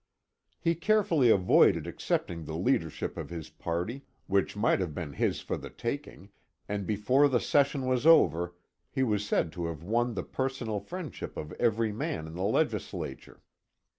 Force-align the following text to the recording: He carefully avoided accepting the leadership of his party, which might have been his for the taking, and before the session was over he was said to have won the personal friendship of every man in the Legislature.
He 0.59 0.73
carefully 0.73 1.29
avoided 1.29 1.85
accepting 1.85 2.43
the 2.45 2.55
leadership 2.57 3.17
of 3.17 3.29
his 3.29 3.51
party, 3.51 4.01
which 4.25 4.55
might 4.57 4.79
have 4.79 4.95
been 4.95 5.13
his 5.13 5.41
for 5.41 5.57
the 5.57 5.69
taking, 5.69 6.29
and 6.67 6.87
before 6.87 7.29
the 7.29 7.39
session 7.39 7.85
was 7.85 8.07
over 8.07 8.55
he 8.89 9.03
was 9.03 9.23
said 9.23 9.51
to 9.51 9.67
have 9.67 9.83
won 9.83 10.15
the 10.15 10.23
personal 10.23 10.79
friendship 10.79 11.37
of 11.37 11.51
every 11.59 11.91
man 11.91 12.25
in 12.25 12.33
the 12.33 12.41
Legislature. 12.41 13.43